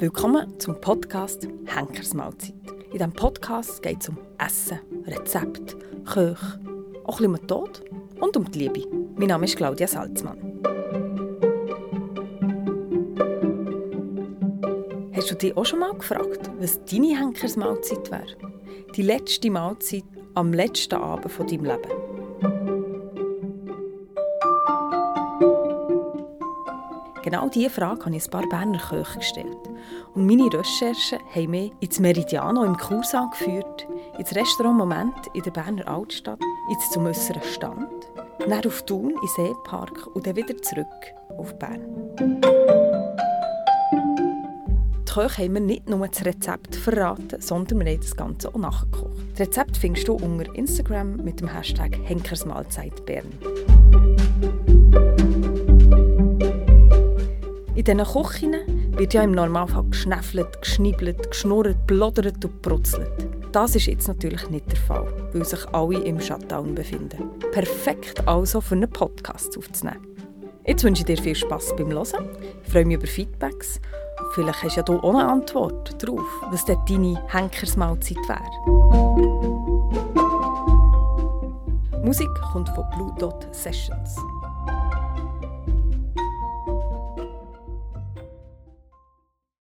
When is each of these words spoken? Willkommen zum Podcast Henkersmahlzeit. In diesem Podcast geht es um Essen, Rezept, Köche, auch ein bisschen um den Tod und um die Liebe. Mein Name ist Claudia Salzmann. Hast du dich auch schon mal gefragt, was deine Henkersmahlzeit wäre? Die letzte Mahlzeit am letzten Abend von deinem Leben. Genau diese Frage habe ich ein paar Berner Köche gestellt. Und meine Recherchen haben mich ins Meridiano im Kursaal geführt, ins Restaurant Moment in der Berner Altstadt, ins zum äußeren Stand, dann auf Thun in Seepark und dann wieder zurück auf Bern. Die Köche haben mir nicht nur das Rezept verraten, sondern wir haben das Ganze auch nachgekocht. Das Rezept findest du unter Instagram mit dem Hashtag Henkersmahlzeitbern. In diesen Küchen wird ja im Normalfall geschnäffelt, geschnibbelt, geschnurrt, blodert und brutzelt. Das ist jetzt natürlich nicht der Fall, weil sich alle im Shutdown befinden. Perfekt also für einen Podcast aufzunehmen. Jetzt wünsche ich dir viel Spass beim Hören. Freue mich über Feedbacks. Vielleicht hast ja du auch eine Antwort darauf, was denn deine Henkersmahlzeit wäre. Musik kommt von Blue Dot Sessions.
Willkommen 0.00 0.58
zum 0.58 0.80
Podcast 0.80 1.46
Henkersmahlzeit. 1.66 2.54
In 2.86 2.92
diesem 2.92 3.12
Podcast 3.12 3.82
geht 3.82 4.00
es 4.00 4.08
um 4.08 4.16
Essen, 4.38 4.78
Rezept, 5.04 5.76
Köche, 6.06 6.58
auch 7.04 7.20
ein 7.20 7.30
bisschen 7.30 7.34
um 7.34 7.36
den 7.36 7.46
Tod 7.46 7.84
und 8.18 8.34
um 8.34 8.50
die 8.50 8.60
Liebe. 8.60 8.86
Mein 9.16 9.28
Name 9.28 9.44
ist 9.44 9.58
Claudia 9.58 9.86
Salzmann. 9.86 10.38
Hast 15.12 15.30
du 15.30 15.34
dich 15.34 15.54
auch 15.54 15.66
schon 15.66 15.80
mal 15.80 15.92
gefragt, 15.92 16.50
was 16.58 16.82
deine 16.86 17.18
Henkersmahlzeit 17.18 18.10
wäre? 18.10 18.36
Die 18.96 19.02
letzte 19.02 19.50
Mahlzeit 19.50 20.04
am 20.32 20.54
letzten 20.54 20.94
Abend 20.94 21.30
von 21.30 21.46
deinem 21.46 21.66
Leben. 21.66 22.19
Genau 27.22 27.50
diese 27.50 27.68
Frage 27.68 28.06
habe 28.06 28.16
ich 28.16 28.24
ein 28.24 28.30
paar 28.30 28.48
Berner 28.48 28.78
Köche 28.78 29.18
gestellt. 29.18 29.58
Und 30.14 30.26
meine 30.26 30.50
Recherchen 30.52 31.18
haben 31.34 31.50
mich 31.50 31.72
ins 31.80 32.00
Meridiano 32.00 32.64
im 32.64 32.76
Kursaal 32.76 33.28
geführt, 33.30 33.86
ins 34.18 34.34
Restaurant 34.34 34.78
Moment 34.78 35.14
in 35.34 35.42
der 35.42 35.50
Berner 35.50 35.86
Altstadt, 35.86 36.38
ins 36.70 36.90
zum 36.90 37.06
äußeren 37.06 37.42
Stand, 37.42 37.90
dann 38.38 38.64
auf 38.64 38.82
Thun 38.86 39.10
in 39.10 39.28
Seepark 39.36 40.06
und 40.14 40.26
dann 40.26 40.36
wieder 40.36 40.56
zurück 40.62 40.86
auf 41.36 41.58
Bern. 41.58 41.82
Die 45.06 45.12
Köche 45.12 45.42
haben 45.42 45.52
mir 45.52 45.60
nicht 45.60 45.90
nur 45.90 46.08
das 46.08 46.24
Rezept 46.24 46.74
verraten, 46.74 47.40
sondern 47.40 47.80
wir 47.80 47.92
haben 47.92 48.00
das 48.00 48.16
Ganze 48.16 48.48
auch 48.48 48.58
nachgekocht. 48.58 49.10
Das 49.32 49.48
Rezept 49.48 49.76
findest 49.76 50.08
du 50.08 50.14
unter 50.14 50.54
Instagram 50.54 51.16
mit 51.16 51.40
dem 51.40 51.48
Hashtag 51.48 51.98
Henkersmahlzeitbern. 52.04 54.09
In 57.80 57.84
diesen 57.84 58.04
Küchen 58.04 58.56
wird 58.98 59.14
ja 59.14 59.22
im 59.22 59.32
Normalfall 59.32 59.84
geschnäffelt, 59.84 60.60
geschnibbelt, 60.60 61.30
geschnurrt, 61.30 61.86
blodert 61.86 62.44
und 62.44 62.60
brutzelt. 62.60 63.08
Das 63.52 63.74
ist 63.74 63.86
jetzt 63.86 64.06
natürlich 64.06 64.50
nicht 64.50 64.70
der 64.70 64.78
Fall, 64.78 65.06
weil 65.32 65.46
sich 65.46 65.66
alle 65.72 65.98
im 66.00 66.20
Shutdown 66.20 66.74
befinden. 66.74 67.30
Perfekt 67.52 68.28
also 68.28 68.60
für 68.60 68.74
einen 68.74 68.90
Podcast 68.90 69.56
aufzunehmen. 69.56 70.06
Jetzt 70.66 70.84
wünsche 70.84 71.00
ich 71.00 71.06
dir 71.06 71.16
viel 71.16 71.34
Spass 71.34 71.74
beim 71.74 71.90
Hören. 71.90 72.28
Freue 72.70 72.84
mich 72.84 72.98
über 72.98 73.06
Feedbacks. 73.06 73.80
Vielleicht 74.34 74.62
hast 74.62 74.76
ja 74.76 74.82
du 74.82 74.98
auch 74.98 75.14
eine 75.14 75.26
Antwort 75.26 76.02
darauf, 76.02 76.28
was 76.50 76.66
denn 76.66 76.76
deine 76.86 77.18
Henkersmahlzeit 77.28 78.18
wäre. 78.28 78.40
Musik 82.04 82.28
kommt 82.52 82.68
von 82.68 82.84
Blue 82.94 83.14
Dot 83.18 83.46
Sessions. 83.52 84.16